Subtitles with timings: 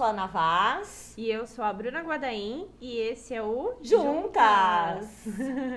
[0.00, 1.12] sou a Ana Vaz.
[1.18, 5.26] E eu sou a Bruna Guadaim e esse é o Juntas.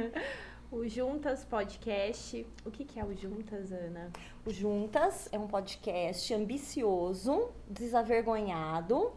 [0.71, 2.47] o Juntas Podcast.
[2.64, 4.14] O que, que é o Juntas, Ana?
[4.46, 9.11] O Juntas é um podcast ambicioso, desavergonhado,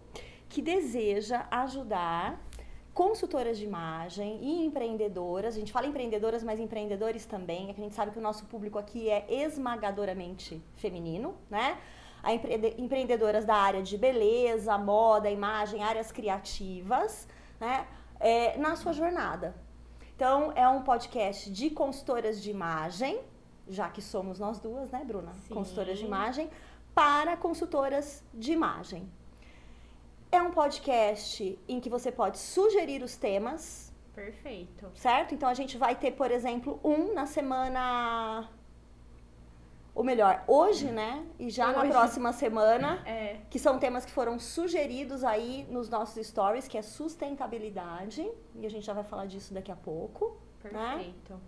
[0.49, 2.45] que deseja ajudar
[2.93, 5.55] consultoras de imagem e empreendedoras.
[5.55, 7.71] A gente fala empreendedoras, mas empreendedores também.
[7.71, 11.79] É que a gente sabe que o nosso público aqui é esmagadoramente feminino, né?
[12.27, 17.29] A empre empreendedoras da área de beleza, moda, imagem, áreas criativas,
[17.61, 17.87] né?
[18.19, 19.55] É, na sua jornada.
[20.17, 23.21] Então, é um podcast de consultoras de imagem,
[23.69, 25.33] já que somos nós duas, né, Bruna?
[25.35, 25.55] Sim.
[25.55, 26.51] Consultoras de imagem,
[26.95, 29.09] para consultoras de imagem.
[30.33, 34.91] É um podcast em que você pode sugerir os temas, Perfeito.
[34.95, 35.35] certo?
[35.35, 38.49] Então a gente vai ter, por exemplo, um na semana.
[39.97, 41.25] Ou melhor, hoje, né?
[41.39, 41.91] E já na Hoje.
[41.91, 43.39] próxima semana, É.
[43.49, 48.31] que são temas que foram sugeridos aí nos nossos stories, que é sustentabilidade.
[48.55, 50.37] E a gente já vai falar disso daqui a pouco.
[50.63, 51.41] Perfeito.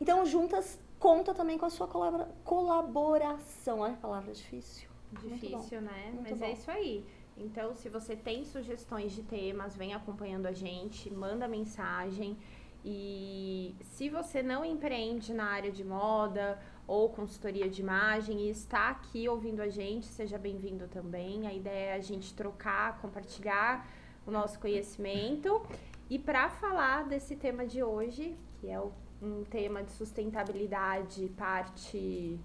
[0.00, 3.80] Então, juntas, conta também com a sua colabora- colaboração.
[3.80, 4.88] Olha que palavra difícil.
[5.20, 6.10] Difícil, né?
[6.14, 6.44] Muito Mas bom.
[6.46, 7.04] é isso aí.
[7.36, 12.36] Então, se você tem sugestões de temas, vem acompanhando a gente, manda mensagem.
[12.84, 18.88] E se você não empreende na área de moda ou consultoria de imagem e está
[18.88, 21.46] aqui ouvindo a gente, seja bem-vindo também.
[21.46, 23.86] A ideia é a gente trocar, compartilhar
[24.26, 25.62] o nosso conhecimento.
[26.08, 32.40] E para falar desse tema de hoje, que é um tema de sustentabilidade, parte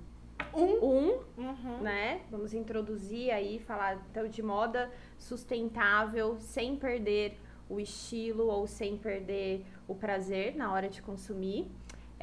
[0.54, 1.22] Um.
[1.38, 2.22] 1, né?
[2.30, 9.66] Vamos introduzir aí, falar então de moda sustentável, sem perder o estilo ou sem perder
[9.88, 11.72] o prazer na hora de consumir.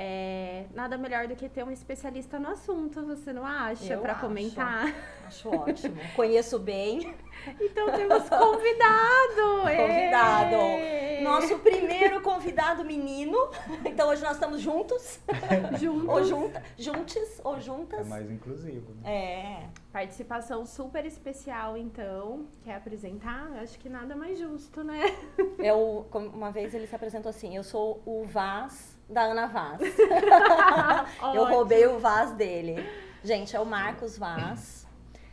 [0.02, 3.98] É, nada melhor do que ter um especialista no assunto, você não acha?
[3.98, 4.94] Para comentar.
[5.26, 5.94] Acho ótimo.
[6.16, 7.14] Conheço bem.
[7.60, 9.60] Então temos convidado!
[9.76, 10.54] Convidado.
[10.56, 11.20] Ê!
[11.20, 13.36] Nosso primeiro convidado menino.
[13.84, 15.20] Então hoje nós estamos juntos.
[15.78, 16.08] Juntos.
[16.08, 18.08] Ou junta, juntes, ou É juntas.
[18.08, 19.12] mais inclusivo, né?
[19.12, 19.68] É.
[19.92, 22.46] Participação super especial, então.
[22.64, 23.50] Quer apresentar?
[23.62, 25.14] Acho que nada mais justo, né?
[25.58, 29.80] Eu, como uma vez ele se apresentou assim: eu sou o Vaz da Ana Vaz.
[31.34, 32.76] Eu roubei o Vaz dele.
[33.22, 34.86] Gente, é o Marcos Vaz.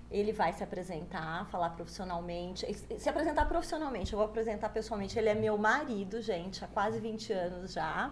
[0.10, 2.66] Ele vai se apresentar, falar profissionalmente.
[2.98, 5.20] Se apresentar profissionalmente, eu vou apresentar pessoalmente.
[5.20, 8.12] Ele é meu marido, gente, há quase 20 anos já.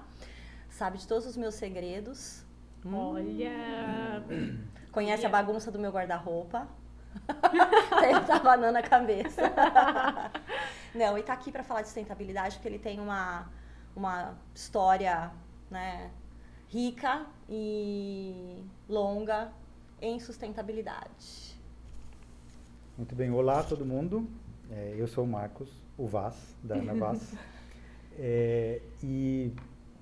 [0.70, 2.44] Sabe de todos os meus segredos.
[2.86, 2.96] Hum.
[2.96, 4.24] Olha.
[4.92, 6.68] Conhece a bagunça do meu guarda-roupa.
[8.02, 9.42] Tem tá banana na cabeça.
[10.94, 13.50] Não, e tá aqui para falar de sustentabilidade porque ele tem uma,
[13.96, 15.32] uma história,
[15.70, 16.12] né,
[16.70, 19.52] rica e longa
[20.02, 21.56] em sustentabilidade.
[22.98, 24.28] Muito bem, olá todo mundo.
[24.72, 27.34] É, eu sou o Marcos, o Vaz, da Ana Vaz.
[28.18, 29.52] É, e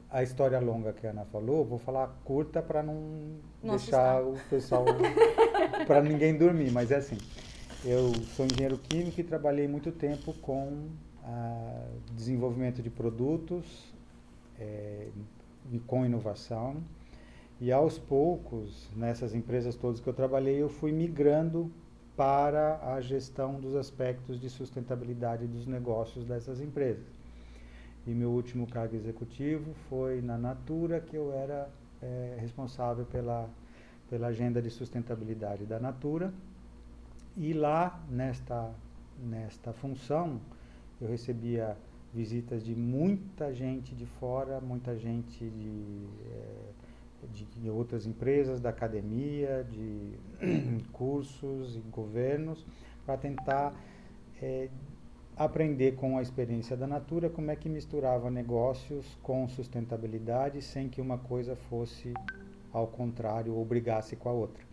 [0.08, 4.86] a história longa que a Ana falou, vou falar curta para não deixar o pessoal,
[5.88, 7.18] para ninguém dormir, mas é assim.
[7.84, 10.90] Eu sou engenheiro químico e trabalhei muito tempo com
[11.24, 13.92] ah, desenvolvimento de produtos,
[14.60, 15.08] é,
[15.88, 16.78] com inovação.
[17.60, 21.72] E aos poucos, nessas empresas todas que eu trabalhei, eu fui migrando
[22.16, 27.06] para a gestão dos aspectos de sustentabilidade dos negócios dessas empresas.
[28.06, 31.70] E meu último cargo executivo foi na Natura, que eu era
[32.02, 33.50] eh, responsável pela,
[34.10, 36.34] pela agenda de sustentabilidade da Natura.
[37.38, 38.72] E lá, nesta,
[39.18, 40.40] nesta função,
[41.02, 41.78] eu recebia
[42.14, 49.66] visitas de muita gente de fora, muita gente de, eh, de, outras empresas, da academia,
[49.70, 50.14] de
[50.94, 52.64] cursos e governos,
[53.04, 53.74] para tentar
[54.42, 54.70] eh,
[55.36, 61.02] aprender com a experiência da Natura como é que misturava negócios com sustentabilidade sem que
[61.02, 62.14] uma coisa fosse
[62.72, 64.64] ao contrário ou brigasse com a outra.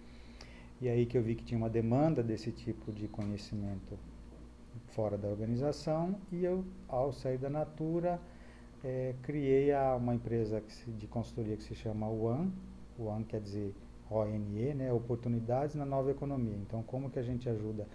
[0.78, 3.98] E aí que eu vi que tinha uma demanda desse tipo de conhecimento
[4.94, 8.20] fora da organização e eu, ao sair da Natura,
[8.84, 12.52] eh, criei a, uma empresa se- de consultoria que se chama ONE,
[12.98, 13.74] ONE quer dizer
[14.10, 16.56] ONE, né, Oportunidades na Nova Economia.
[16.56, 17.86] Então, como que a gente ajuda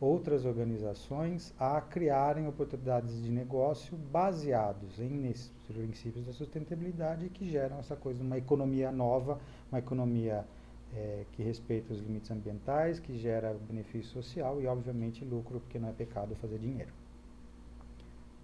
[0.00, 7.78] outras organizações a criarem oportunidades de negócio baseados em nesses princípios da sustentabilidade que geram
[7.80, 9.38] essa coisa uma economia nova,
[9.70, 10.44] uma economia
[10.94, 15.88] eh, que respeita os limites ambientais, que gera benefício social e, obviamente, lucro, porque não
[15.88, 16.92] é pecado fazer dinheiro.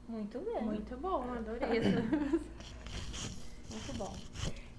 [0.08, 0.62] Muito bem.
[0.64, 1.78] Muito bom, adorei.
[1.78, 2.00] essa-
[3.70, 4.12] Muito bom.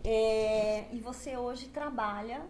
[0.03, 2.41] É, e você hoje trabalha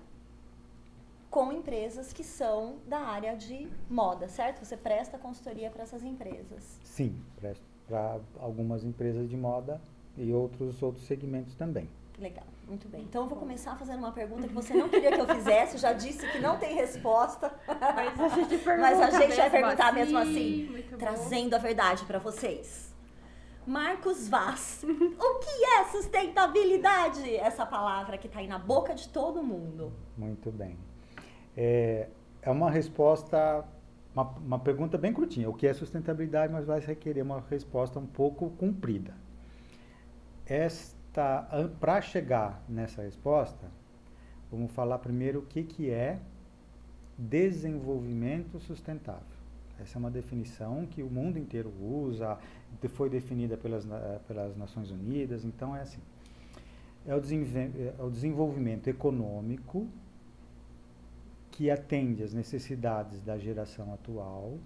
[1.30, 4.64] com empresas que são da área de moda, certo?
[4.64, 6.80] Você presta consultoria para essas empresas.
[6.84, 9.80] Sim, presto para algumas empresas de moda
[10.18, 11.88] e outros outros segmentos também.
[12.18, 13.04] Legal, muito bem.
[13.04, 15.94] Então eu vou começar fazendo uma pergunta que você não queria que eu fizesse, já
[15.94, 17.54] disse que não tem resposta.
[17.68, 22.20] Mas a gente, Mas a gente vai perguntar assim, mesmo assim, trazendo a verdade para
[22.20, 22.94] vocês.
[23.66, 27.36] Marcos Vaz, o que é sustentabilidade?
[27.36, 29.92] Essa palavra que está aí na boca de todo mundo.
[30.16, 30.78] Muito bem.
[31.58, 32.08] É,
[32.44, 33.66] é uma resposta,
[34.14, 35.50] uma, uma pergunta bem curtinha.
[35.50, 39.16] O que é sustentabilidade, mas vai requerer uma resposta um pouco comprida.
[40.46, 40.96] Esta,
[41.80, 43.68] para chegar nessa resposta,
[44.52, 46.20] vamos falar primeiro o que, que é
[47.18, 49.36] desenvolvimento sustentável.
[49.80, 52.38] Essa é uma definição que o mundo inteiro usa,
[52.90, 53.86] foi definida pelas,
[54.28, 56.02] pelas Nações Unidas, então é assim.
[57.06, 59.88] É o, é o desenvolvimento econômico
[61.52, 64.58] que atende às necessidades da geração atual,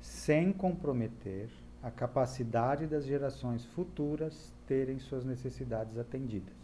[0.00, 1.48] sem comprometer
[1.82, 6.54] a capacidade das gerações futuras terem suas necessidades atendidas.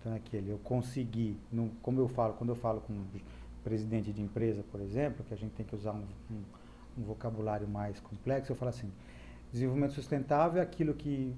[0.00, 1.36] Então, é aquele, eu consegui,
[1.80, 3.04] como eu falo, quando eu falo com um
[3.62, 6.42] presidente de empresa, por exemplo, que a gente tem que usar um, um,
[6.98, 8.90] um vocabulário mais complexo, eu falo assim,
[9.52, 11.32] desenvolvimento sustentável é aquilo que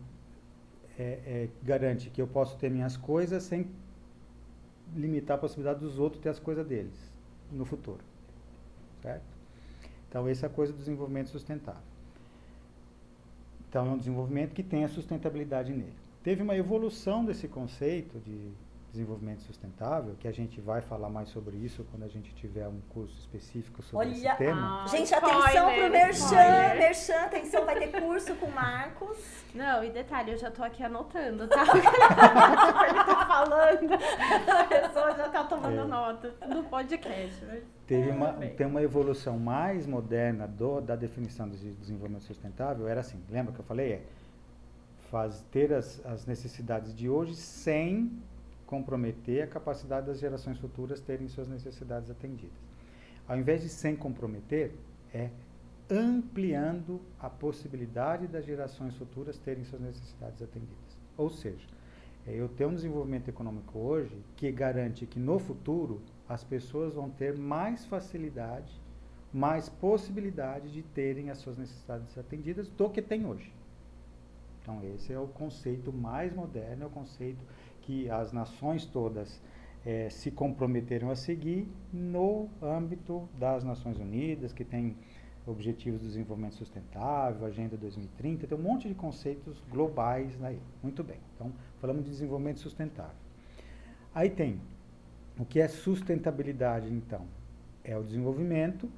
[0.98, 3.68] é, é, garante que eu posso ter minhas coisas sem
[4.96, 6.94] limitar a possibilidade dos outros ter as coisas deles
[7.52, 8.00] no futuro.
[9.02, 9.24] Certo?
[10.08, 11.93] Então, essa é a coisa do desenvolvimento sustentável.
[13.74, 15.96] Então, é um desenvolvimento que tem a sustentabilidade nele.
[16.22, 18.52] Teve uma evolução desse conceito de
[18.94, 22.80] desenvolvimento sustentável, que a gente vai falar mais sobre isso quando a gente tiver um
[22.90, 24.84] curso específico sobre Olha, esse tema.
[24.84, 29.18] Ah, gente, atenção pro Merchan, Merchan, atenção, vai ter curso com o Marcos.
[29.52, 31.62] Não, e detalhe, eu já tô aqui anotando, tá?
[32.88, 35.84] Ele tá falando, a pessoa já tá tomando é.
[35.84, 37.44] nota do podcast.
[37.46, 37.64] Mas...
[37.86, 43.20] Teve uma, tem uma evolução mais moderna do, da definição de desenvolvimento sustentável, era assim,
[43.28, 43.92] lembra que eu falei?
[43.92, 44.02] É
[45.14, 48.10] faz, ter as, as necessidades de hoje sem
[48.74, 52.58] comprometer a capacidade das gerações futuras terem suas necessidades atendidas.
[53.28, 54.72] Ao invés de sem comprometer,
[55.12, 55.30] é
[55.88, 60.98] ampliando a possibilidade das gerações futuras terem suas necessidades atendidas.
[61.16, 61.68] Ou seja,
[62.26, 67.08] é eu tenho um desenvolvimento econômico hoje que garante que no futuro as pessoas vão
[67.10, 68.72] ter mais facilidade,
[69.32, 73.52] mais possibilidade de terem as suas necessidades atendidas do que tem hoje.
[74.62, 77.44] Então esse é o conceito mais moderno, é o conceito
[77.84, 79.40] que as nações todas
[79.84, 84.96] é, se comprometeram a seguir no âmbito das Nações Unidas, que tem
[85.46, 90.58] Objetivos de Desenvolvimento Sustentável, Agenda 2030, tem um monte de conceitos globais aí.
[90.82, 91.18] Muito bem.
[91.34, 91.52] Então,
[91.82, 93.16] falamos de desenvolvimento sustentável.
[94.14, 94.58] Aí tem
[95.38, 97.26] o que é sustentabilidade, então?
[97.82, 98.88] É o desenvolvimento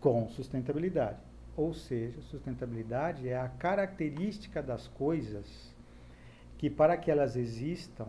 [0.00, 1.18] com sustentabilidade.
[1.56, 5.74] Ou seja, sustentabilidade é a característica das coisas
[6.58, 8.08] que para que elas existam,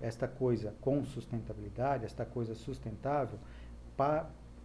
[0.00, 3.38] esta coisa com sustentabilidade, esta coisa sustentável,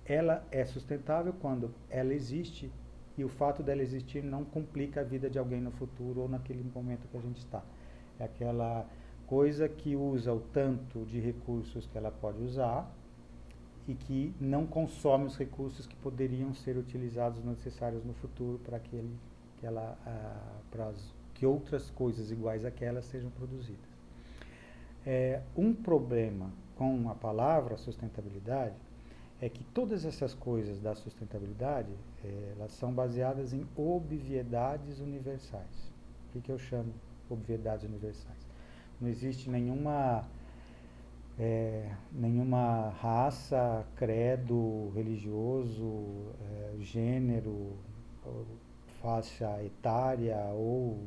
[0.06, 2.70] ela é sustentável quando ela existe
[3.18, 6.64] e o fato dela existir não complica a vida de alguém no futuro ou naquele
[6.64, 7.64] momento que a gente está.
[8.20, 8.86] É aquela
[9.26, 12.94] coisa que usa o tanto de recursos que ela pode usar
[13.88, 18.96] e que não consome os recursos que poderiam ser utilizados necessários no futuro para que,
[18.96, 19.18] ele,
[19.58, 20.92] que ela, ah, para
[21.42, 23.90] que outras coisas iguais àquelas sejam produzidas.
[25.04, 28.76] É, um problema com a palavra sustentabilidade
[29.42, 31.90] é que todas essas coisas da sustentabilidade
[32.24, 35.92] é, elas são baseadas em obviedades universais.
[36.30, 36.94] O que, que eu chamo
[37.28, 38.38] obviedades universais?
[39.00, 40.24] Não existe nenhuma
[41.40, 47.80] é, nenhuma raça, credo religioso, é, gênero,
[49.02, 51.00] faixa etária ou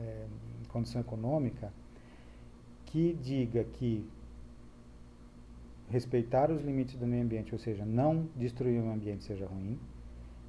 [0.00, 0.26] é,
[0.68, 1.72] condição econômica
[2.86, 4.08] que diga que
[5.88, 9.78] respeitar os limites do meio ambiente, ou seja, não destruir o ambiente seja ruim,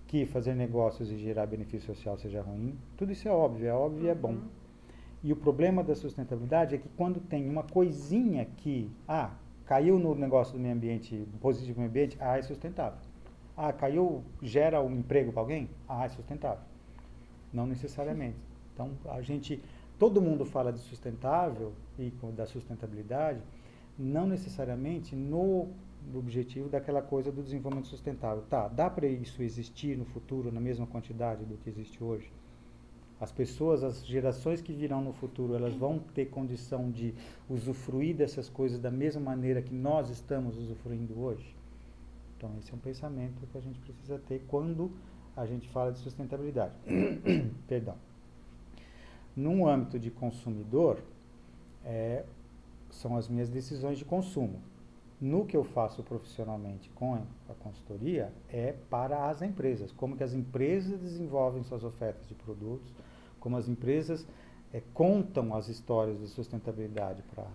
[0.08, 4.06] que fazer negócios e gerar benefício social seja ruim, tudo isso é óbvio, é óbvio
[4.06, 4.34] e é bom.
[4.34, 4.48] Uhum.
[5.24, 9.32] E o problema da sustentabilidade é que quando tem uma coisinha que, ah,
[9.66, 13.00] caiu no negócio do meio ambiente, positivo do meio ambiente, ah, é sustentável.
[13.58, 15.70] Ah, caiu, gera um emprego para alguém?
[15.88, 16.64] Ah, é sustentável.
[17.54, 18.38] Não necessariamente.
[18.74, 19.64] Então, a gente,
[19.98, 23.42] todo mundo fala de sustentável e da sustentabilidade,
[23.98, 25.70] não necessariamente no
[26.14, 28.44] objetivo daquela coisa do desenvolvimento sustentável.
[28.50, 32.30] Tá, dá para isso existir no futuro na mesma quantidade do que existe hoje?
[33.20, 37.14] As pessoas, as gerações que virão no futuro, elas vão ter condição de
[37.50, 41.56] usufruir dessas coisas da mesma maneira que nós estamos usufruindo hoje?
[42.38, 44.92] Então, esse é um pensamento que a gente precisa ter quando
[45.36, 46.74] a gente fala de sustentabilidade.
[47.68, 47.96] Perdão.
[49.36, 51.00] No âmbito de consumidor,
[51.84, 52.24] é,
[52.90, 54.60] são as minhas decisões de consumo.
[55.20, 60.34] No que eu faço profissionalmente com a consultoria é para as empresas, como que as
[60.34, 62.94] empresas desenvolvem suas ofertas de produtos,
[63.40, 64.26] como as empresas
[64.74, 67.48] é, contam as histórias de sustentabilidade para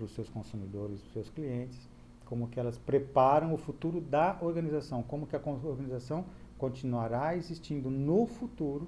[0.00, 1.88] os seus consumidores, para os seus clientes,
[2.28, 6.26] como que elas preparam o futuro da organização, como que a organização
[6.58, 8.86] continuará existindo no futuro,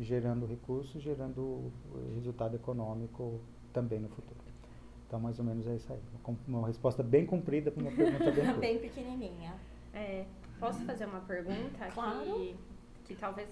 [0.00, 1.70] gerando recursos, gerando
[2.16, 3.40] resultado econômico
[3.72, 4.40] também no futuro.
[5.06, 6.00] Então, mais ou menos é isso aí.
[6.48, 8.60] Uma resposta bem comprida para uma pergunta bem curta.
[8.60, 9.54] bem pequenininha.
[9.94, 10.26] É,
[10.58, 12.24] posso fazer uma pergunta claro.
[12.24, 12.56] que,
[13.04, 13.48] que talvez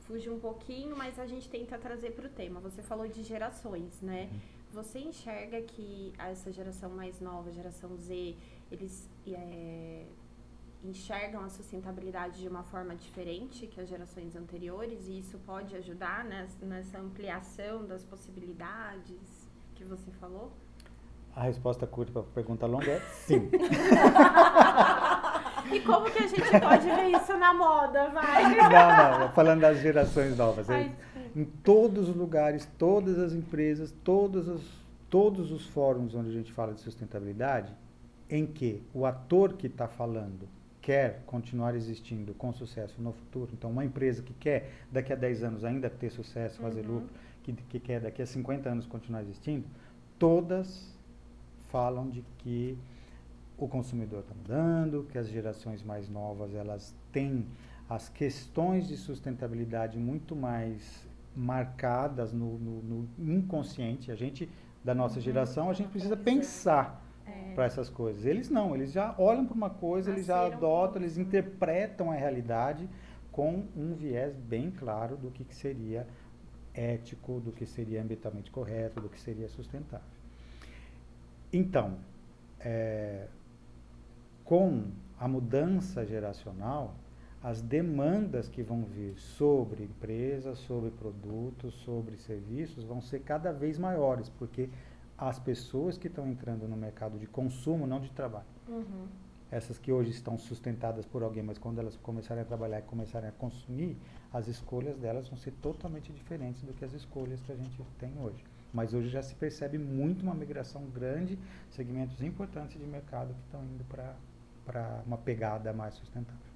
[0.00, 2.58] fuja um pouquinho, mas a gente tenta trazer para o tema.
[2.60, 4.28] Você falou de gerações, né?
[4.32, 4.57] Uhum.
[4.78, 8.36] Você enxerga que essa geração mais nova, geração Z,
[8.70, 10.04] eles é,
[10.84, 16.24] enxergam a sustentabilidade de uma forma diferente que as gerações anteriores e isso pode ajudar
[16.24, 20.52] nessa ampliação das possibilidades que você falou?
[21.34, 23.50] A resposta curta para a pergunta longa é sim.
[25.74, 28.56] e como que a gente pode ver isso na moda, vai?
[28.56, 30.70] Não, não, falando das gerações novas.
[30.70, 30.94] Ai,
[31.34, 34.62] em todos os lugares, todas as empresas, todos os,
[35.08, 37.72] todos os fóruns onde a gente fala de sustentabilidade,
[38.28, 40.48] em que o ator que está falando
[40.80, 45.42] quer continuar existindo com sucesso no futuro, então uma empresa que quer daqui a 10
[45.42, 46.94] anos ainda ter sucesso, fazer uhum.
[46.94, 47.08] lucro,
[47.42, 49.66] que, que quer daqui a 50 anos continuar existindo,
[50.18, 50.94] todas
[51.70, 52.78] falam de que
[53.56, 57.46] o consumidor está mudando, que as gerações mais novas elas têm
[57.88, 61.07] as questões de sustentabilidade muito mais
[61.38, 64.10] marcadas no, no, no inconsciente.
[64.10, 64.48] A gente,
[64.84, 65.22] da nossa uhum.
[65.22, 67.54] geração, a gente precisa pensar é.
[67.54, 68.26] para essas coisas.
[68.26, 72.88] Eles não, eles já olham para uma coisa, eles já adotam, eles interpretam a realidade
[73.30, 76.06] com um viés bem claro do que, que seria
[76.74, 80.06] ético, do que seria ambientalmente correto, do que seria sustentável.
[81.52, 81.98] Então,
[82.60, 83.26] é,
[84.44, 86.94] com a mudança geracional,
[87.42, 93.78] as demandas que vão vir sobre empresas, sobre produtos, sobre serviços vão ser cada vez
[93.78, 94.68] maiores, porque
[95.16, 99.06] as pessoas que estão entrando no mercado de consumo, não de trabalho, uhum.
[99.50, 103.28] essas que hoje estão sustentadas por alguém, mas quando elas começarem a trabalhar e começarem
[103.28, 103.96] a consumir,
[104.32, 108.12] as escolhas delas vão ser totalmente diferentes do que as escolhas que a gente tem
[108.20, 108.44] hoje.
[108.72, 111.38] Mas hoje já se percebe muito uma migração grande,
[111.70, 116.47] segmentos importantes de mercado que estão indo para uma pegada mais sustentável.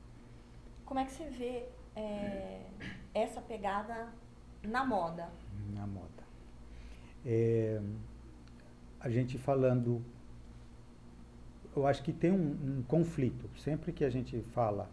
[0.93, 1.65] Como é que você vê
[1.97, 2.67] é,
[3.15, 4.09] essa pegada
[4.63, 5.27] na moda?
[5.73, 6.23] Na moda.
[7.25, 7.81] É,
[9.01, 10.05] a gente falando.
[11.75, 13.49] Eu acho que tem um, um conflito.
[13.57, 14.87] Sempre que a gente fala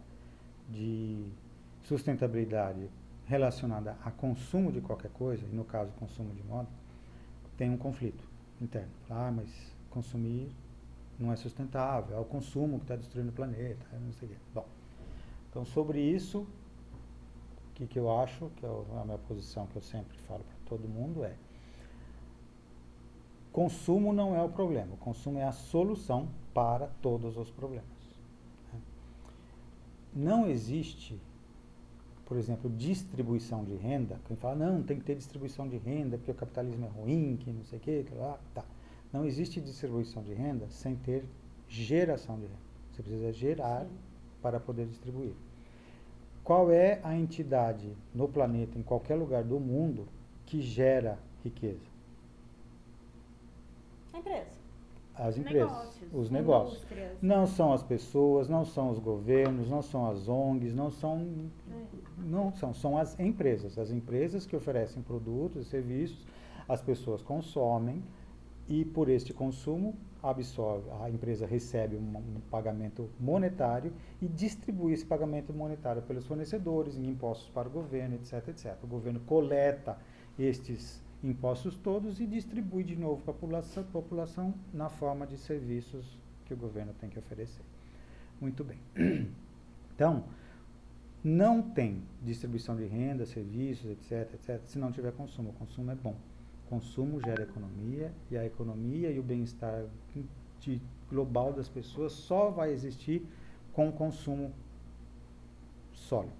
[0.70, 1.22] de
[1.82, 2.88] sustentabilidade
[3.26, 6.70] relacionada a consumo de qualquer coisa, e no caso consumo de moda,
[7.58, 8.24] tem um conflito
[8.58, 8.88] interno.
[9.10, 9.50] Ah, mas
[9.90, 10.50] consumir
[11.18, 14.38] não é sustentável, é o consumo que está destruindo o planeta, não sei o quê.
[14.54, 14.79] Bom,
[15.50, 19.82] então sobre isso, o que, que eu acho, que é a minha posição que eu
[19.82, 21.34] sempre falo para todo mundo é
[23.52, 27.84] consumo não é o problema, o consumo é a solução para todos os problemas.
[28.72, 28.80] Né?
[30.14, 31.20] Não existe
[32.30, 36.30] por exemplo, distribuição de renda, quem fala, não, tem que ter distribuição de renda porque
[36.30, 38.64] o capitalismo é ruim, que não sei o quê, que lá, tá.
[39.12, 41.24] Não existe distribuição de renda sem ter
[41.66, 42.60] geração de renda.
[42.92, 44.09] Você precisa gerar Sim.
[44.42, 45.32] Para poder distribuir.
[46.42, 50.08] Qual é a entidade no planeta, em qualquer lugar do mundo,
[50.46, 51.88] que gera riqueza?
[54.12, 54.60] A empresa
[55.20, 56.86] as empresas, negócios, os negócios.
[57.20, 61.26] Não são as pessoas, não são os governos, não são as ONGs, não são,
[61.70, 61.74] é.
[62.24, 63.78] não são, são as empresas.
[63.78, 66.26] As empresas que oferecem produtos e serviços,
[66.66, 68.02] as pessoas consomem
[68.70, 75.52] e por este consumo absorve, a empresa recebe um, pagamento monetário e distribui esse pagamento
[75.52, 78.76] monetário pelos fornecedores em impostos para o governo, etc, etc.
[78.84, 79.98] O governo coleta
[80.38, 86.16] estes impostos todos e distribui de novo para a população, população na forma de serviços
[86.46, 87.62] que o governo tem que oferecer.
[88.40, 88.78] Muito bem.
[89.92, 90.24] Então,
[91.22, 95.50] não tem distribuição de renda, serviços, etc, etc, se não tiver consumo.
[95.50, 96.16] O consumo é bom.
[96.70, 99.84] Consumo gera economia e a economia e o bem-estar
[101.10, 103.26] global das pessoas só vai existir
[103.72, 104.52] com consumo
[105.92, 106.32] sólido.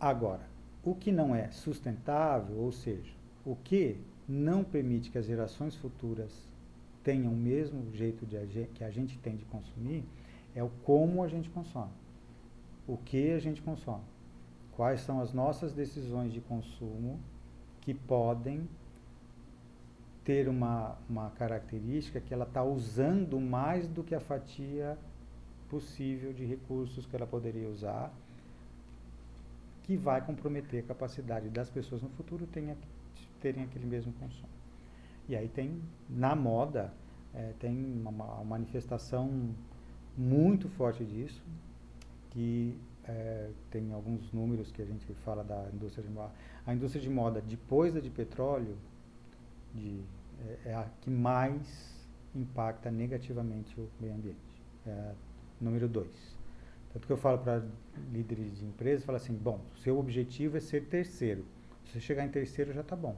[0.00, 0.48] Agora,
[0.82, 3.12] o que não é sustentável, ou seja,
[3.44, 6.48] o que não permite que as gerações futuras
[7.04, 10.04] tenham o mesmo jeito de que a gente tem de consumir,
[10.54, 11.92] é o como a gente consome.
[12.88, 14.04] O que a gente consome.
[14.72, 17.20] Quais são as nossas decisões de consumo
[17.82, 18.66] que podem
[20.24, 24.96] ter uma, uma característica que ela está usando mais do que a fatia
[25.68, 28.12] possível de recursos que ela poderia usar,
[29.84, 32.76] que vai comprometer a capacidade das pessoas no futuro tenha,
[33.40, 34.48] terem aquele mesmo consumo.
[35.28, 36.92] E aí tem, na moda,
[37.34, 39.50] é, tem uma, uma, manifestação
[40.16, 41.42] muito forte disso,
[42.30, 46.32] que é, tem alguns números que a gente fala da indústria de moda.
[46.66, 48.76] A indústria de moda, depois da de petróleo,
[49.74, 50.00] de,
[50.46, 54.62] é, é, a que mais impacta negativamente o meio ambiente.
[54.86, 55.12] É
[55.60, 56.36] número dois.
[56.92, 57.62] Tanto que eu falo para
[58.12, 61.44] líderes de empresas, falo assim, bom, seu objetivo é ser terceiro.
[61.86, 63.16] Se você chegar em terceiro, já está bom.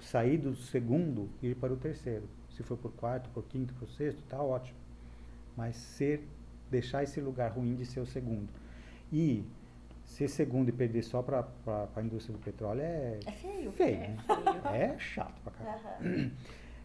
[0.00, 2.28] Sair do segundo e ir para o terceiro.
[2.50, 4.78] Se for por quarto, por quinto, por sexto, está ótimo.
[5.56, 6.26] Mas ser,
[6.70, 8.48] deixar esse lugar ruim de ser o segundo.
[9.12, 9.44] E
[10.14, 11.44] ser segundo e perder só para
[11.96, 13.72] a indústria do petróleo é, é feio.
[13.72, 14.16] feio, né?
[14.72, 15.96] é chato para caramba.
[16.00, 16.30] Uhum.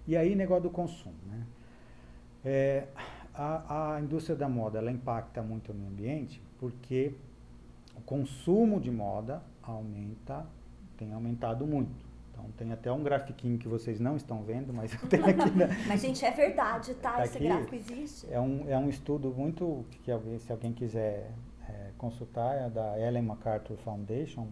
[0.07, 1.15] E aí, negócio do consumo.
[1.27, 1.45] Né?
[2.43, 2.87] É,
[3.33, 7.13] a, a indústria da moda ela impacta muito o meio ambiente porque
[7.95, 10.45] o consumo de moda aumenta,
[10.97, 12.09] tem aumentado muito.
[12.31, 15.51] Então tem até um grafiquinho que vocês não estão vendo, mas eu tenho aqui.
[15.51, 17.11] Na, mas gente, é verdade, tá?
[17.11, 18.27] tá Esse aqui, gráfico existe.
[18.31, 21.31] É um, é um estudo muito que alguém, se alguém quiser
[21.69, 24.47] é, consultar, é da Ellen MacArthur Foundation,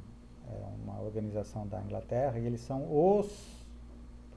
[0.47, 3.65] é uma organização da Inglaterra, e eles são os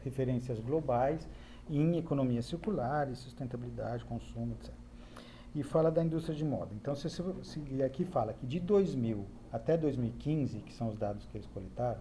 [0.02, 1.28] referências globais
[1.68, 4.72] em economia circular e sustentabilidade, consumo, etc.
[5.54, 6.70] E fala da indústria de moda.
[6.74, 11.36] Então, se você aqui fala que de 2000 até 2015, que são os dados que
[11.36, 12.00] eles coletaram,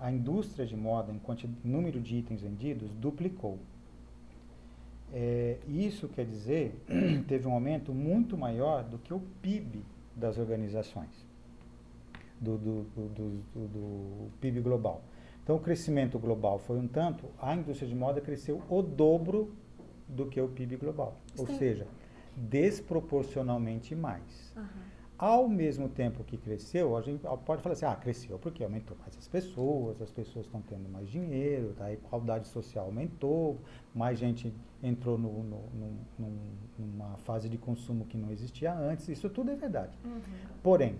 [0.00, 1.20] a indústria de moda, em
[1.64, 3.58] número de itens vendidos, duplicou.
[5.12, 6.74] É, isso quer dizer,
[7.28, 9.84] teve um aumento muito maior do que o PIB
[10.16, 11.26] das organizações,
[12.40, 15.02] do, do, do, do PIB global.
[15.42, 19.54] Então, o crescimento global foi um tanto, a indústria de moda cresceu o dobro
[20.08, 21.16] do que o PIB global.
[21.34, 21.42] Sim.
[21.42, 21.86] Ou seja,
[22.36, 24.54] desproporcionalmente mais.
[24.56, 24.93] Uhum.
[25.24, 29.16] Ao mesmo tempo que cresceu, a gente pode falar assim, ah, cresceu porque aumentou mais
[29.16, 31.86] as pessoas, as pessoas estão tendo mais dinheiro, tá?
[31.86, 33.58] a igualdade social aumentou,
[33.94, 35.60] mais gente entrou no, no,
[36.18, 36.28] no,
[36.78, 39.98] numa fase de consumo que não existia antes, isso tudo é verdade.
[40.04, 40.20] Uhum.
[40.62, 40.96] Porém,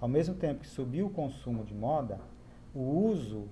[0.00, 2.18] ao mesmo tempo que subiu o consumo de moda,
[2.74, 3.44] o uso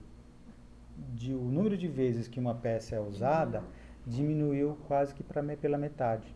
[1.15, 3.63] de, o número de vezes que uma peça é usada
[4.05, 6.35] diminuiu quase que pra, pela metade.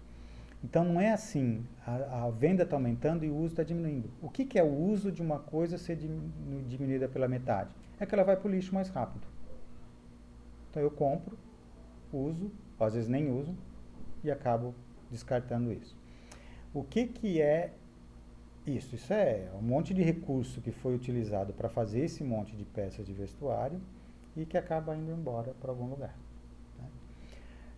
[0.62, 4.10] Então não é assim, a, a venda está aumentando e o uso está diminuindo.
[4.20, 7.70] O que, que, é o uso de uma coisa ser diminu, diminuída pela metade?
[7.98, 9.26] É que ela vai para o lixo mais rápido.
[10.70, 11.36] Então eu compro,
[12.12, 13.56] uso, às vezes nem uso,
[14.22, 14.74] e acabo
[15.10, 15.96] descartando isso.
[16.72, 17.72] O que, que é
[18.66, 18.94] isso?
[18.94, 23.06] Isso é um monte de recurso que foi utilizado para fazer esse monte de peças
[23.06, 23.80] de vestuário
[24.36, 26.14] e que acaba indo embora para algum lugar.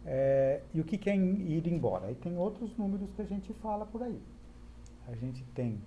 [0.05, 2.07] É, e o que, que é ir embora?
[2.07, 4.21] Aí tem outros números que a gente fala por aí.
[5.09, 5.81] A gente tem.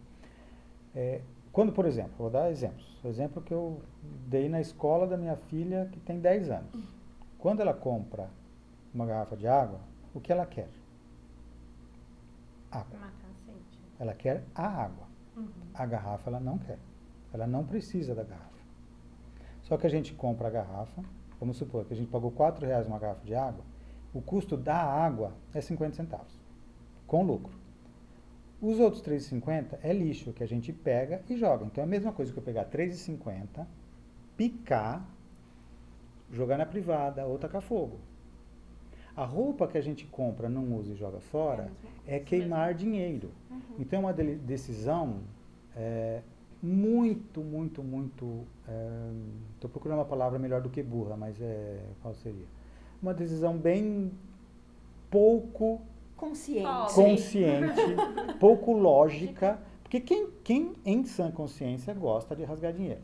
[0.93, 2.97] É, quando, por exemplo, vou dar exemplos.
[3.03, 3.81] O exemplo que eu
[4.27, 6.83] dei na escola da minha filha, que tem 10 anos.
[7.37, 8.29] Quando ela compra
[8.93, 9.79] uma garrafa de água,
[10.13, 10.69] o que ela quer?
[12.71, 12.99] Água.
[13.99, 15.07] Ela quer a água.
[15.35, 15.47] Uhum.
[15.73, 16.79] A garrafa ela não quer.
[17.33, 18.55] Ela não precisa da garrafa.
[19.61, 21.03] Só que a gente compra a garrafa,
[21.39, 23.63] vamos supor que a gente pagou R$ reais uma garrafa de água,
[24.15, 26.33] o custo da água é 50 centavos,
[27.05, 27.53] com lucro.
[28.61, 31.65] Os outros 3,50 é lixo que a gente pega e joga.
[31.65, 33.67] Então é a mesma coisa que eu pegar 3,50,
[34.37, 35.05] picar,
[36.31, 37.99] jogar na privada ou tacar fogo.
[39.17, 41.69] A roupa que a gente compra, não usa e joga fora,
[42.07, 43.31] é, é queimar dinheiro.
[43.51, 43.59] Uhum.
[43.79, 45.19] Então é uma decisão
[45.75, 46.21] é,
[46.63, 48.45] muito, muito, muito.
[49.55, 52.54] Estou é, procurando uma palavra melhor do que burra, mas é, qual seria?
[53.05, 54.11] Uma decisão bem
[55.11, 55.79] pouco
[56.17, 57.79] consciente, consciente
[58.41, 63.01] pouco lógica, porque quem, quem em sã consciência gosta de rasgar dinheiro?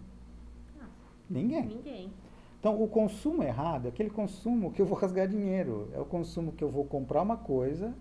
[1.30, 1.66] Ninguém.
[1.68, 2.12] Ninguém.
[2.60, 5.88] Então, o consumo errado é aquele consumo que eu vou rasgar dinheiro.
[5.94, 7.94] É o consumo que eu vou comprar uma coisa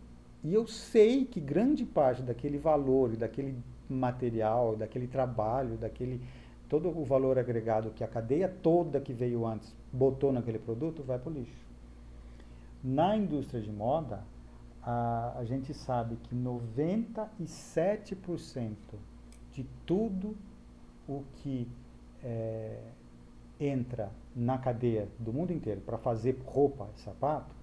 [0.42, 3.54] e eu sei que grande parte daquele valor e daquele
[3.90, 6.22] material, daquele trabalho, daquele
[6.66, 11.18] todo o valor agregado que a cadeia toda que veio antes botou naquele produto vai
[11.18, 11.69] para o lixo.
[12.82, 14.24] Na indústria de moda,
[14.82, 18.74] a, a gente sabe que 97%
[19.52, 20.34] de tudo
[21.06, 21.68] o que
[22.22, 22.80] é,
[23.58, 27.54] entra na cadeia do mundo inteiro para fazer roupa e sapato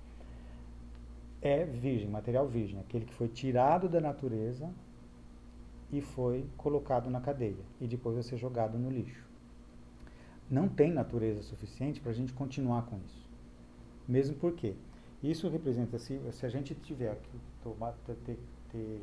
[1.42, 4.70] é virgem, material virgem, aquele que foi tirado da natureza
[5.92, 9.26] e foi colocado na cadeia e depois vai ser jogado no lixo.
[10.50, 13.28] Não tem natureza suficiente para a gente continuar com isso.
[14.08, 14.76] Mesmo porque
[15.30, 18.38] isso representa, se, se a gente tiver que tomar, ter,
[18.72, 19.02] ter,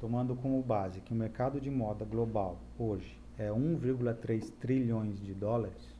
[0.00, 5.94] tomando como base que o mercado de moda global hoje é 1,3 trilhões de dólares,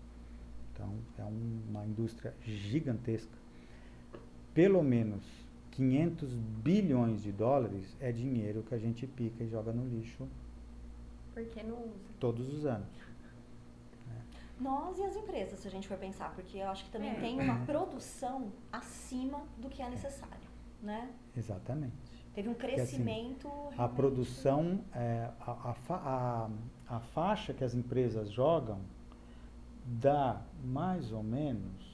[0.73, 3.37] então é um, uma indústria gigantesca,
[4.55, 5.25] pelo menos
[5.73, 10.29] 500 bilhões de dólares é dinheiro que a gente pica e joga no lixo.
[11.33, 12.12] Porque não usa.
[12.21, 12.88] Todos os anos.
[14.62, 17.14] Nós e as empresas, se a gente for pensar, porque eu acho que também É.
[17.14, 20.48] tem uma produção acima do que é necessário,
[20.83, 21.11] né?
[21.37, 21.94] Exatamente.
[22.35, 23.48] Teve um assim, crescimento.
[23.77, 28.81] A produção, é, a, a, a, a faixa que as empresas jogam
[29.85, 31.90] dá mais ou menos.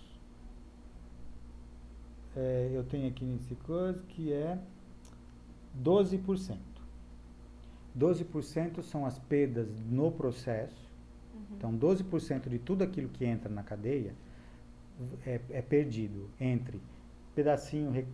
[2.37, 4.59] é, eu tenho aqui nesse coisa que é
[5.83, 6.57] 12%.
[7.98, 10.88] 12% são as perdas no processo.
[11.38, 11.57] Uhum.
[11.57, 14.14] Então, 12% de tudo aquilo que entra na cadeia
[15.27, 16.81] é, é perdido entre
[17.35, 18.07] pedacinho re-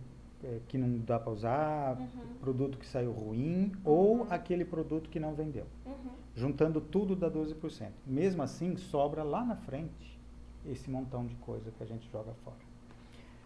[0.43, 2.07] é, que não dá para usar, Uhum.
[2.39, 5.65] produto que saiu ruim ou aquele produto que não vendeu.
[5.85, 5.93] Uhum.
[6.35, 7.89] Juntando tudo dá 12%.
[8.05, 10.19] Mesmo assim, sobra lá na frente
[10.65, 12.57] esse montão de coisa que a gente joga fora.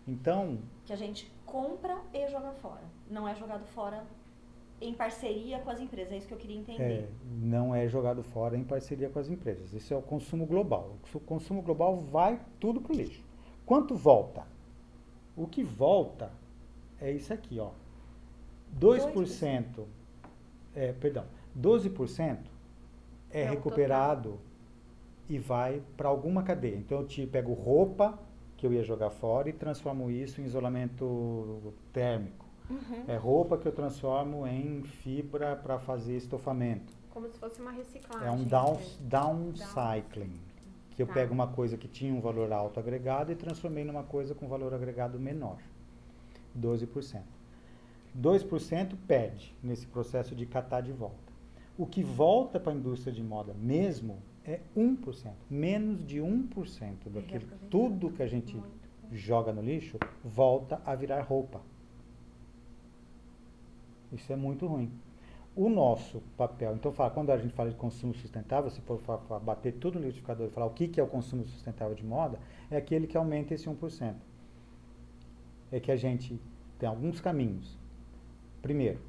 [0.08, 2.82] Então, Que a gente compra e joga fora.
[3.10, 4.04] Não é jogado fora
[4.82, 6.14] em parceria com as empresas.
[6.14, 7.10] É isso que eu queria é, entender.
[7.28, 9.74] não é jogado fora em parceria com as empresas.
[9.74, 10.98] Esse é o consumo global.
[11.14, 13.24] O consumo global vai tudo para o lixo.
[13.66, 14.48] Quanto volta?
[15.36, 16.32] O que volta
[17.00, 17.72] é isso aqui, ó.
[18.80, 19.86] 2%,
[20.76, 21.26] é, perdão,
[21.60, 22.38] 12%
[23.32, 24.40] é, É recuperado
[25.28, 26.76] e vai para alguma cadeia.
[26.76, 28.18] Então eu te pego roupa
[28.58, 32.49] que eu ia jogar fora e transformo isso em isolamento térmico.
[32.70, 33.04] Uhum.
[33.08, 36.94] É roupa que eu transformo em fibra para fazer estofamento.
[37.10, 38.28] Como se fosse uma reciclagem.
[38.28, 40.40] É um down, downcycling.
[40.92, 41.14] Que eu Tá.
[41.14, 44.74] pego uma coisa que tinha um valor alto agregado e transformei numa coisa com valor
[44.74, 45.58] agregado menor.
[46.54, 47.24] 12%.
[48.14, 51.30] 2% perde nesse processo de catar de volta.
[51.78, 55.34] O que volta para a indústria de moda mesmo é 1%.
[55.50, 58.70] Menos de 1% daquilo, tudo que a gente Muito.
[59.12, 61.62] joga no lixo volta a virar roupa.
[64.12, 64.92] Isso é muito ruim.
[65.56, 69.02] O nosso papel, então fala, quando a gente fala de consumo sustentável, se for
[69.42, 72.40] bater tudo no liquidificador e falar o que, que é o consumo sustentável de moda,
[72.72, 74.16] é aquele que aumenta esse 1%.
[75.72, 76.40] É que a gente
[76.78, 77.78] tem alguns caminhos.
[78.62, 79.00] Primeiro,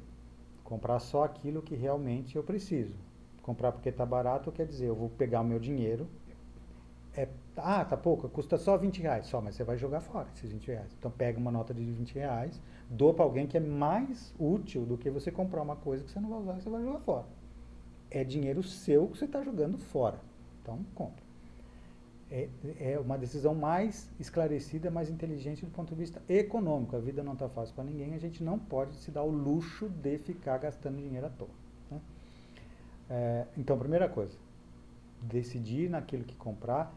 [0.63, 2.95] comprar só aquilo que realmente eu preciso.
[3.41, 6.07] Comprar porque está barato quer dizer, eu vou pegar o meu dinheiro,
[7.15, 10.49] é, ah, tá pouco, custa só 20 reais, só, mas você vai jogar fora esses
[10.49, 10.95] 20 reais.
[10.97, 12.61] Então pega uma nota de 20 reais,
[12.91, 16.19] doa para alguém que é mais útil do que você comprar uma coisa que você
[16.19, 17.25] não vai usar e você vai jogar fora.
[18.09, 20.19] É dinheiro seu que você está jogando fora.
[20.61, 21.23] Então compra.
[22.29, 22.49] É,
[22.79, 26.95] é uma decisão mais esclarecida, mais inteligente do ponto de vista econômico.
[26.95, 29.87] A vida não está fácil para ninguém, a gente não pode se dar o luxo
[29.89, 31.49] de ficar gastando dinheiro à toa.
[31.89, 32.01] né?
[33.09, 34.37] É, então, primeira coisa,
[35.21, 36.93] decidir naquilo que comprar.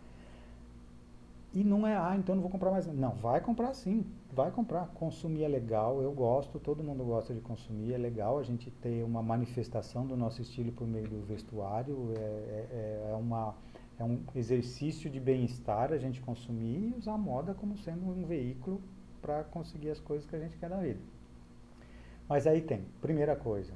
[1.54, 2.84] E não é, ah, então não vou comprar mais.
[2.86, 4.88] Não, vai comprar sim, vai comprar.
[4.88, 9.04] Consumir é legal, eu gosto, todo mundo gosta de consumir, é legal a gente ter
[9.04, 13.54] uma manifestação do nosso estilo por meio do vestuário, é, é, é uma,
[13.96, 18.26] é um exercício de bem-estar a gente consumir e usar a moda como sendo um
[18.26, 18.82] veículo
[19.22, 21.00] para conseguir as coisas que a gente quer na vida.
[22.28, 23.72] Mas aí tem, primeira coisa,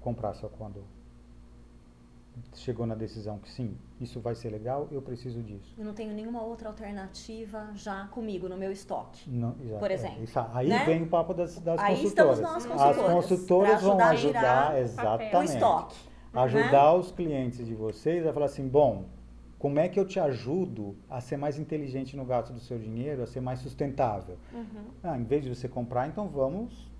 [0.00, 0.82] comprar só quando
[2.54, 5.74] chegou na decisão que sim, isso vai ser legal, eu preciso disso.
[5.78, 9.28] Eu não tenho nenhuma outra alternativa já comigo no meu estoque.
[9.30, 10.84] Não, exato, Por é, exemplo, isso- aí né?
[10.84, 12.38] vem o papo das, das Aí consultoras.
[12.38, 15.36] estamos nós, As consultoras, consultoras pra vão ajudar exatamente.
[15.36, 15.96] O estoque.
[16.34, 16.98] Ajudar né?
[16.98, 19.04] os clientes de vocês a falar assim, bom,
[19.58, 23.22] como é que eu te ajudo a ser mais inteligente no gasto do seu dinheiro,
[23.22, 24.36] a ser mais sustentável?
[24.52, 24.84] Uhum.
[25.02, 26.90] Ah, em vez de você comprar, então vamos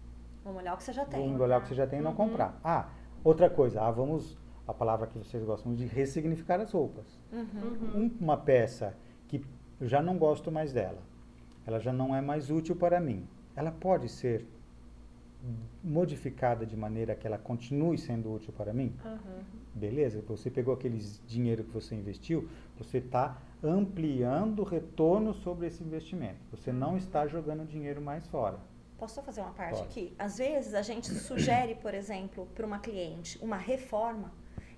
[0.44, 1.20] Vamos olhar o que você já tem.
[1.24, 2.16] Vamos olhar o que você já tem e não Uhum.
[2.16, 2.58] comprar.
[2.64, 2.88] Ah,
[3.22, 4.36] outra coisa, ah, vamos,
[4.66, 7.18] a palavra que vocês gostam de ressignificar as roupas.
[7.32, 8.02] Uhum.
[8.04, 8.96] Um- uma peça
[9.28, 9.44] que
[9.80, 11.02] eu já não gosto mais dela,
[11.66, 14.46] ela já não é mais útil para mim, ela pode ser
[15.82, 18.94] modificada de maneira que ela continue sendo útil para mim?
[19.04, 19.18] Aham.
[19.74, 22.48] Beleza, você pegou aquele dinheiro que você investiu,
[22.78, 26.38] você está ampliando o retorno sobre esse investimento.
[26.50, 28.58] Você não está jogando dinheiro mais fora.
[28.98, 29.88] Posso só fazer uma parte Pode.
[29.88, 30.14] aqui?
[30.18, 34.30] Às vezes a gente sugere, por exemplo, para uma cliente uma reforma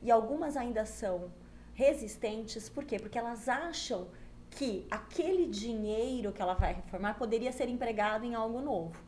[0.04, 1.32] e algumas ainda são
[1.72, 2.98] resistentes, por quê?
[2.98, 4.06] Porque elas acham
[4.50, 9.02] que aquele dinheiro que ela vai reformar poderia ser empregado em algo novo.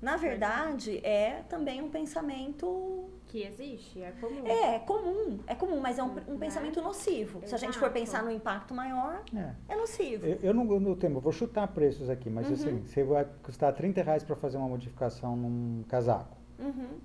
[0.00, 4.46] Na verdade, é também um pensamento Que existe, é comum.
[4.46, 6.38] é, é comum, é comum, mas é um, um Né?
[6.38, 7.40] pensamento nocivo.
[7.46, 7.98] Se a gente for Exato.
[8.00, 9.54] pensar no impacto maior, É.
[9.72, 10.26] é nocivo.
[10.26, 12.52] Eu, eu não no tempo, eu vou chutar preços aqui, mas Uhum.
[12.54, 16.36] assim, você vai custar 30 reais para fazer uma modificação num casaco.
[16.58, 16.98] Uhum.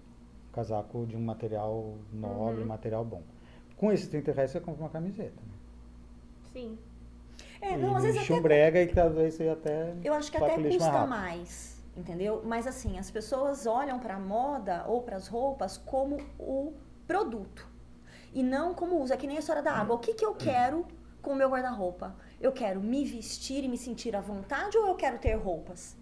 [0.59, 2.67] Casaco de um material nobre, Uhum.
[2.67, 3.21] material bom.
[3.77, 5.41] Com esses 30 reais você compra uma camiseta.
[5.41, 5.53] Né?
[6.51, 6.77] Sim.
[7.61, 9.93] É, e não, às vezes até chumbrega e talvez você até.
[10.03, 11.09] Eu acho que até custa rápido.
[11.09, 12.41] mais, entendeu?
[12.45, 16.73] Mas assim, as pessoas olham para a moda ou para as roupas como o
[17.07, 17.65] produto
[18.33, 19.13] e não como uso.
[19.13, 19.95] É que nem a história da água.
[19.95, 20.85] O que, que eu quero
[21.21, 22.15] com o meu guarda-roupa?
[22.41, 25.95] Eu quero me vestir e me sentir à vontade ou eu quero ter roupas?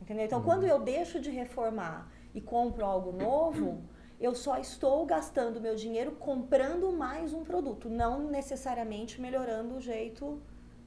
[0.00, 0.24] Entendeu?
[0.24, 3.82] Então, quando eu deixo de reformar e compro algo novo,
[4.20, 10.40] eu só estou gastando meu dinheiro comprando mais um produto, não necessariamente melhorando o jeito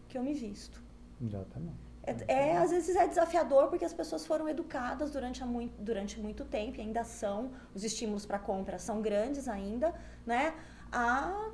[0.10, 0.83] que eu me visto.
[1.21, 1.77] Exatamente.
[2.03, 6.19] É, é, às vezes é desafiador porque as pessoas foram educadas durante, a mui- durante
[6.19, 9.93] muito tempo e ainda são, os estímulos para compra são grandes ainda,
[10.25, 10.53] né?
[10.89, 11.49] A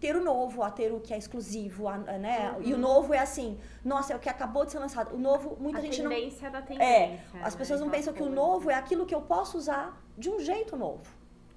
[0.00, 2.54] ter o novo, a ter o que é exclusivo, a- né?
[2.62, 5.14] E o novo é assim, nossa, é o que acabou de ser lançado.
[5.14, 6.10] O novo, muita a gente não.
[6.10, 7.20] tendência da É, tendência.
[7.42, 7.58] as né?
[7.58, 10.76] pessoas não pensam que o novo é aquilo que eu posso usar de um jeito
[10.76, 11.02] novo.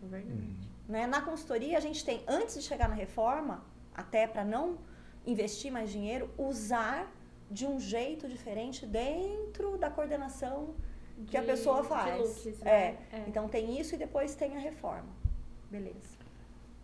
[0.02, 0.34] É verdade.
[0.34, 0.56] Uhum.
[0.88, 1.06] Né?
[1.06, 4.78] Na consultoria, a gente tem, antes de chegar na reforma, até para não
[5.28, 7.12] investir mais dinheiro, usar
[7.52, 10.75] de um jeito diferente dentro da coordenação
[11.28, 12.17] que a De- pessoa de faz.
[12.19, 12.63] looks, é.
[12.63, 12.97] né?
[13.12, 13.23] É.
[13.28, 15.10] Então tem isso e depois tem a reforma.
[15.69, 16.17] Beleza.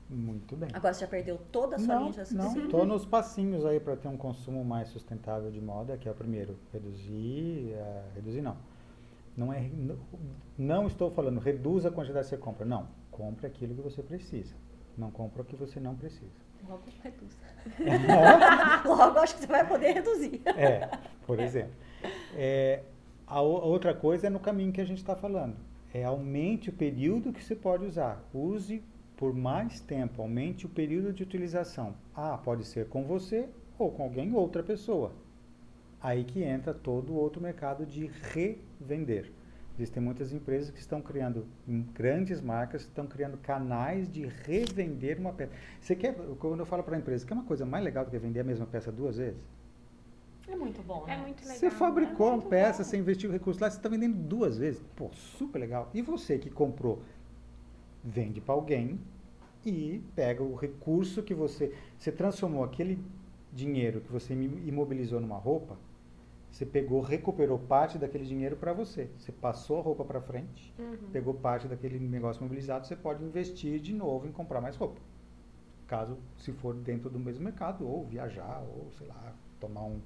[0.09, 0.69] Muito bem.
[0.73, 2.69] Agora você já perdeu toda a sua Não, linha de não, raciocínio?
[2.69, 6.15] tô nos passinhos aí para ter um consumo mais sustentável de moda, que é o
[6.15, 8.55] primeiro, reduzir, eh, reduzir não.
[9.35, 9.97] Não é, não,
[10.57, 12.87] não estou falando reduz a quantidade que você compra, não.
[13.11, 14.53] Compre aquilo que você precisa.
[14.97, 16.31] Não compra o que você não precisa.
[16.69, 17.37] Logo reduz.
[18.85, 20.41] Logo acho que você vai poder reduzir.
[20.45, 20.89] É,
[21.25, 21.73] por exemplo.
[22.35, 22.83] É,
[23.27, 25.55] a, a outra coisa é no caminho que a gente está falando.
[25.93, 28.21] É aumente o período que você pode usar.
[28.33, 28.83] Use
[29.17, 31.95] por mais tempo, aumente o período de utilização.
[32.13, 33.47] Ah, pode ser com você
[33.77, 35.11] ou com alguém, outra pessoa.
[36.01, 39.31] Aí que entra todo o outro mercado de revender.
[39.77, 45.33] Existem muitas empresas que estão criando, em grandes marcas, estão criando canais de revender uma
[45.33, 45.51] peça.
[45.81, 48.17] Você quer, quando eu falo para a empresa, quer uma coisa mais legal do que
[48.17, 49.41] vender a mesma peça duas vezes?
[50.47, 51.17] É muito bom, É né?
[51.17, 51.57] muito legal.
[51.57, 52.89] Você fabricou é uma peça, bom.
[52.89, 54.81] você investiu recursos lá, você está vendendo duas vezes.
[54.95, 55.89] Pô, super legal.
[55.93, 57.01] E você que comprou,
[58.05, 58.99] vende para alguém
[59.65, 61.73] e pega o recurso que você.
[61.97, 62.99] Você transformou aquele
[63.51, 65.75] dinheiro que você imobilizou numa roupa,
[66.51, 69.09] você pegou, recuperou parte daquele dinheiro para você.
[69.17, 71.09] Você passou a roupa para frente, Uhum.
[71.11, 75.01] pegou parte daquele negócio mobilizado, você pode investir de novo em comprar mais roupa.
[75.87, 79.99] Caso se for dentro do mesmo mercado, ou viajar, ou sei lá, tomar um-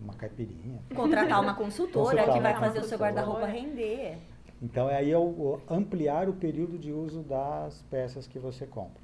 [0.00, 0.80] uma caipirinha.
[0.94, 4.18] Contratar uma consultora Consultar que vai fazer o seu guarda-roupa render.
[4.62, 9.02] Então, aí é o, o ampliar o período de uso das peças que você compra.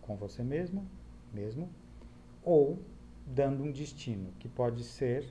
[0.00, 0.86] Com você mesmo,
[1.32, 1.68] mesmo,
[2.44, 2.78] ou
[3.26, 5.26] dando um destino, que pode ser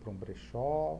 [0.00, 0.98] para um brechó,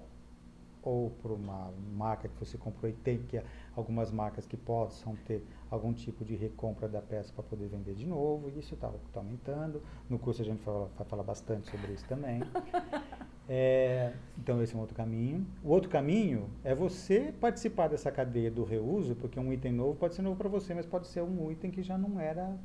[0.83, 3.43] ou para uma marca que você comprou e tem que
[3.75, 8.07] algumas marcas que possam ter algum tipo de recompra da peça para poder vender de
[8.07, 9.83] novo, e isso está aumentando.
[10.11, 12.41] No curso a gente vai falar bastante sobre isso também.
[13.49, 15.47] É, então esse é um outro caminho.
[15.63, 20.15] O outro caminho é você participar dessa cadeia do reuso, porque um item novo pode
[20.15, 22.57] ser novo para você, mas pode ser um item que já não era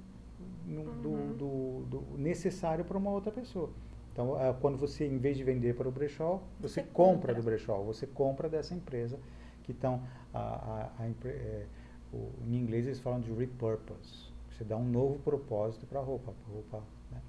[0.65, 1.34] no- do, Uhum.
[1.34, 3.70] do- do necessário para uma outra pessoa.
[4.13, 7.13] Então, é, quando você, em vez de vender para o brechó, você, Você compra.
[7.13, 7.34] compra.
[7.36, 9.20] do brechó, você compra dessa empresa
[9.63, 10.02] que estão,
[10.34, 11.65] a, a- a é,
[12.13, 14.30] o- em inglês eles falam de repurpose.
[14.52, 16.34] Você dá um novo propósito para a roupa.
[16.46, 17.22] pra roupa né?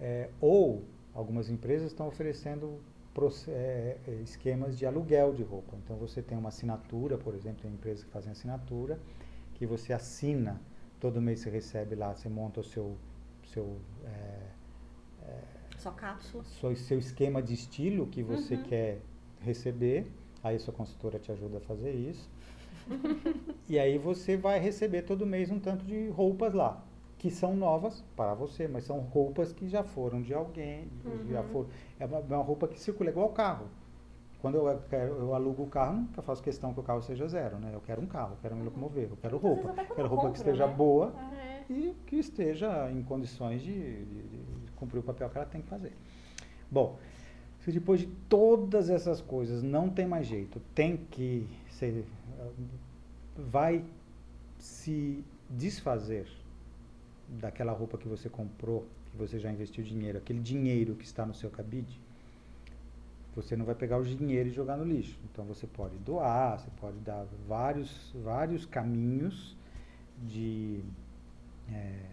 [0.00, 0.82] É, ou
[1.14, 2.80] algumas empresas estão oferecendo
[3.48, 5.76] é, é, esquemas de aluguel de roupa.
[5.84, 8.98] Então você tem uma assinatura, por exemplo, tem empresas que fazem assinatura,
[9.54, 10.60] que você assina,
[10.98, 12.96] todo mês você recebe lá, você monta o seu,
[13.44, 14.50] seu, é,
[15.78, 16.44] Só cápsula.
[16.44, 18.62] seu, seu esquema de estilo que você Uhum.
[18.64, 19.00] quer
[19.40, 20.10] receber,
[20.42, 22.28] aí a sua consultora te ajuda a fazer isso.
[23.68, 26.84] e aí você vai receber todo mês um tanto de roupas lá,
[27.24, 30.86] que são novas para você, mas são roupas que já foram de alguém,
[31.30, 31.48] já Uhum.
[31.48, 33.66] foram, é uma, uma roupa que circula igual carro.
[34.42, 37.56] Quando eu, quero, eu alugo o carro, nunca faço questão que o carro seja zero,
[37.58, 37.70] né?
[37.72, 40.36] Eu quero um carro, eu quero me locomover, eu quero roupa, quero roupa que compra,
[40.36, 40.74] esteja né?
[40.74, 41.62] boa, É.
[41.72, 43.72] e que esteja em condições de,
[44.04, 44.22] de-
[44.66, 45.94] de cumprir o papel que ela tem que fazer.
[46.70, 46.98] Bom,
[47.60, 52.04] se depois de todas essas coisas não tem mais jeito, tem que ser,
[53.34, 53.82] vai
[54.58, 56.26] se desfazer
[57.28, 61.34] daquela roupa que você comprou, que você já investiu dinheiro, aquele dinheiro que está no
[61.34, 61.98] seu cabide,
[63.34, 65.18] você não vai pegar o dinheiro e jogar no lixo.
[65.32, 69.56] Então você pode doar, você pode dar vários, vários caminhos
[70.22, 70.80] de
[71.72, 72.10] é,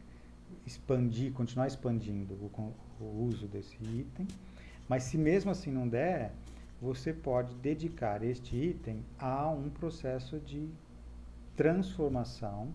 [0.66, 4.28] expandir, continuar expandindo o, o uso desse item.
[4.90, 6.32] Mas se mesmo assim não der,
[6.82, 10.68] você pode dedicar este item a um processo de
[11.56, 12.70] transformação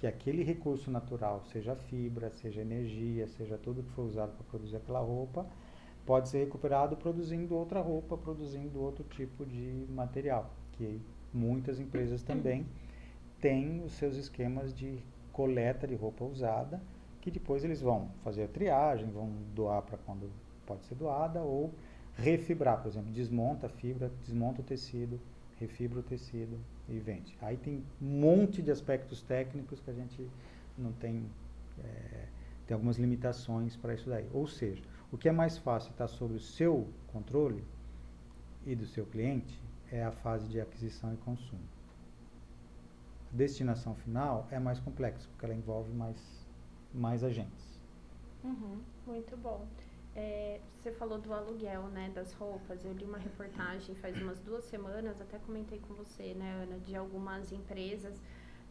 [0.00, 4.76] que aquele recurso natural, seja fibra, seja energia, seja tudo que for usado para produzir
[4.76, 5.46] aquela roupa,
[6.06, 10.98] pode ser recuperado produzindo outra roupa, produzindo outro tipo de material, que
[11.34, 12.66] muitas empresas também
[13.42, 14.98] têm os seus esquemas de
[15.34, 16.80] coleta de roupa usada,
[17.20, 20.30] que depois eles vão fazer a triagem, vão doar para quando
[20.64, 21.74] pode ser doada ou
[22.14, 25.20] refibrar, por exemplo, desmonta a fibra, desmonta o tecido,
[25.60, 27.36] refibra o tecido e vende.
[27.40, 30.28] Aí tem um monte de aspectos técnicos que a gente
[30.76, 31.26] não tem,
[31.78, 32.26] é,
[32.66, 34.26] tem algumas limitações para isso daí.
[34.32, 37.62] Ou seja, o que é mais fácil está sob o seu controle
[38.64, 39.60] e do seu cliente
[39.92, 41.62] é a fase de aquisição e consumo.
[43.32, 46.46] A destinação final é mais complexa, porque ela envolve mais,
[46.94, 47.80] mais agentes.
[48.42, 49.66] Uhum, muito bom.
[50.14, 52.84] É, você falou do aluguel, né, das roupas.
[52.84, 56.96] Eu li uma reportagem faz umas duas semanas, até comentei com você, né, Ana, de
[56.96, 58.20] algumas empresas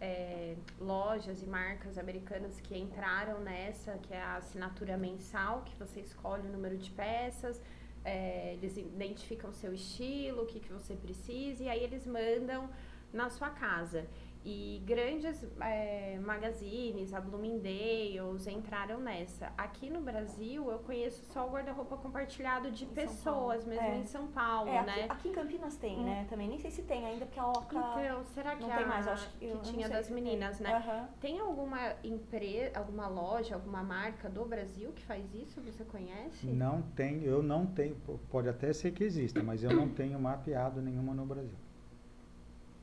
[0.01, 5.99] é, lojas e marcas americanas que entraram nessa, que é a assinatura mensal, que você
[5.99, 7.61] escolhe o número de peças,
[8.03, 12.69] é, eles identificam o seu estilo, o que, que você precisa, e aí eles mandam
[13.11, 14.07] na sua casa.
[14.43, 19.51] E grandes é, magazines, a Bloomingdale's, entraram nessa.
[19.57, 23.97] Aqui no Brasil, eu conheço só o guarda-roupa compartilhado de em pessoas, mesmo é.
[23.97, 25.03] em São Paulo, é, né?
[25.03, 26.03] Aqui, aqui, em Campinas tem, hum.
[26.03, 26.25] né?
[26.29, 27.77] Também nem sei se tem ainda, porque a Oca...
[27.77, 29.07] Então, será que não a, tem mais?
[29.07, 30.67] Acho que, que tinha das meninas, tem.
[30.67, 30.83] né?
[30.87, 31.07] Uhum.
[31.19, 35.61] Tem alguma empresa, alguma loja, alguma marca do Brasil que faz isso?
[35.61, 36.47] Você conhece?
[36.47, 37.95] Não tem, eu não tenho,
[38.29, 41.57] pode até ser que exista, mas eu não tenho mapeado nenhuma no Brasil.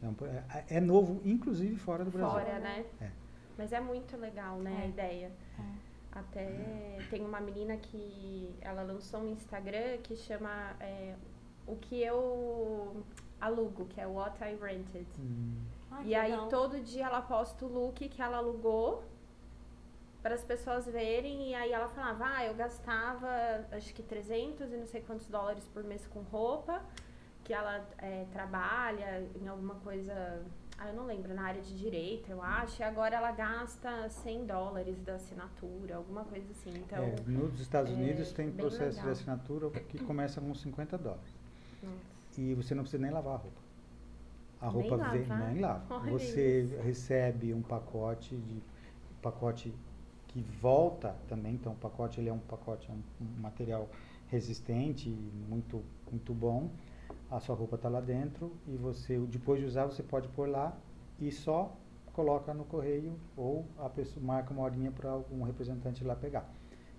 [0.02, 2.30] É, é, é, novo, inclusive fora do Brasil.
[2.30, 2.84] Fora, né?
[3.00, 3.10] É.
[3.56, 4.88] Mas é muito legal, né, a é.
[4.88, 5.32] ideia.
[5.58, 5.86] É.
[6.12, 11.14] Até tem uma menina que ela lançou um Instagram que chama é,
[11.66, 13.04] o que eu
[13.40, 15.06] alugo, que é What I Rented.
[15.18, 15.56] Hum.
[16.04, 16.48] e aí legal.
[16.48, 19.04] todo dia ela posta o look que ela alugou
[20.22, 23.28] para as pessoas verem e aí ela falava, ah, eu gastava
[23.72, 26.82] acho que 300 e não sei quantos dólares por mês com roupa
[27.46, 30.42] que ela é, trabalha em alguma coisa,
[30.76, 34.46] ah, eu não lembro, na área de direito, eu acho, e agora ela gasta 100
[34.46, 36.72] dólares da assinatura, alguma coisa assim.
[36.76, 39.04] Então, é, nos Estados é Unidos tem processo legal.
[39.04, 41.36] de assinatura que começa com 50 dólares.
[41.80, 42.40] Nossa.
[42.40, 43.60] E você não precisa nem lavar a roupa.
[44.60, 45.94] A roupa nem vem, nem lava.
[45.94, 46.76] Olha você isso.
[46.82, 48.60] recebe um pacote de
[49.22, 49.72] pacote
[50.28, 53.88] que volta também, então o pacote ele é um pacote, é um, um material
[54.28, 55.08] resistente,
[55.48, 56.70] muito muito bom
[57.30, 60.76] a sua roupa está lá dentro e você, depois de usar, você pode pôr lá
[61.18, 61.76] e só
[62.12, 66.48] coloca no correio ou a pessoa marca uma horinha para algum representante lá pegar,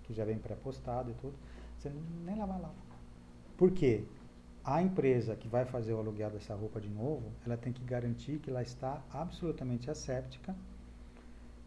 [0.03, 1.33] que já vem pré-postado e tudo.
[1.77, 1.91] Você
[2.25, 2.71] nem lava lá.
[3.57, 4.03] Por quê?
[4.63, 8.37] A empresa que vai fazer o aluguel dessa roupa de novo, ela tem que garantir
[8.39, 10.53] que ela está absolutamente asséptica,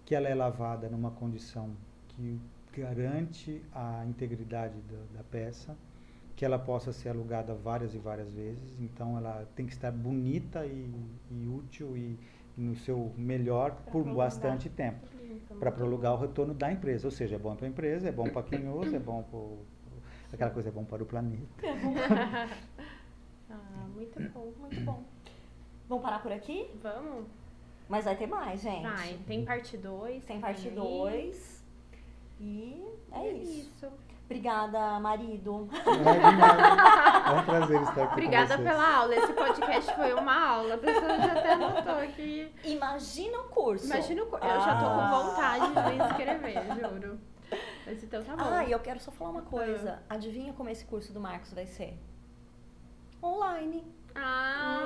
[0.05, 1.71] que ela é lavada numa condição
[2.09, 2.39] que
[2.73, 5.77] garante a integridade da, da peça,
[6.41, 8.75] que ela possa ser alugada várias e várias vezes.
[8.81, 10.91] Então ela tem que estar bonita e,
[11.31, 12.19] e útil e,
[12.57, 15.07] e, no seu melhor pra por bastante tempo
[15.59, 17.07] para prolongar o retorno da empresa.
[17.07, 20.33] Ou seja, é bom para a empresa, é bom para quem usa, é bom para
[20.33, 21.45] aquela coisa é bom para o planeta.
[21.63, 21.73] É
[23.51, 25.05] ah, muito bom, muito bom.
[25.91, 26.71] Vamos parar por aqui?
[26.83, 27.27] Vamos.
[27.87, 28.83] Mas vai ter mais, gente.
[28.83, 30.25] Vai, tem parte 2.
[30.25, 31.65] Tem parte 2.
[32.41, 33.69] E é, é isso.
[33.77, 34.10] isso.
[34.31, 35.69] Obrigada, marido.
[35.75, 39.17] É, é um prazer estar aqui Obrigada pela aula.
[39.17, 40.75] Esse podcast foi uma aula.
[40.75, 42.55] A pessoa já até anotou aqui.
[42.63, 43.87] Imagina o curso.
[43.87, 44.47] Imagina o curso.
[44.47, 44.61] Eu ah.
[44.61, 45.11] já tô com ah.
[45.11, 47.19] vontade de escrever, juro.
[47.85, 48.45] Mas então tá bom.
[48.45, 50.01] Ah, e eu quero só falar uma coisa.
[50.09, 50.15] Ah.
[50.15, 51.99] Adivinha como esse curso do Marcos vai ser?
[53.21, 53.85] Online.
[54.15, 54.79] Ah,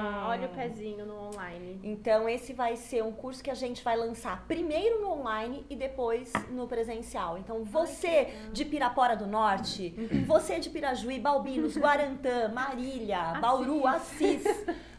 [0.00, 0.03] hum.
[0.34, 1.80] Olha o pezinho no online.
[1.82, 5.76] Então, esse vai ser um curso que a gente vai lançar primeiro no online e
[5.76, 7.38] depois no presencial.
[7.38, 9.90] Então, você Ai, de Pirapora do Norte,
[10.26, 13.40] você de Pirajuí, Balbinos, Guarantã, Marília, Assis.
[13.40, 14.44] Bauru, Assis,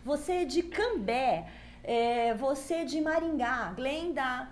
[0.03, 1.47] você de Cambé,
[1.83, 4.49] é, você de Maringá, Glenda,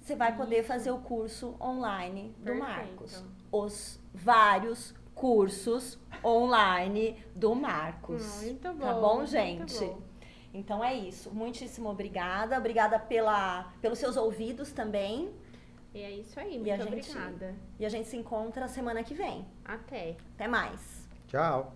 [0.00, 0.68] você vai poder Isso.
[0.68, 2.60] fazer o curso online do Perfeito.
[2.60, 3.24] Marcos.
[3.52, 8.42] Os vários cursos online do Marcos.
[8.42, 8.78] Muito bom.
[8.78, 9.92] Tá bom, gente?
[10.52, 11.30] Então é isso.
[11.30, 12.58] Muitíssimo obrigada.
[12.58, 15.30] Obrigada pela, pelos seus ouvidos também.
[15.94, 16.58] E é isso aí.
[16.58, 17.54] Muito e gente, obrigada.
[17.78, 19.46] E a gente se encontra semana que vem.
[19.64, 20.16] Até.
[20.34, 21.08] Até mais.
[21.28, 21.72] Tchau.